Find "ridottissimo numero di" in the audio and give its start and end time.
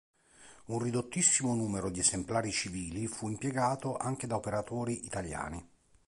0.79-1.99